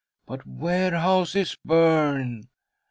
[0.25, 2.47] "But warehouses burn."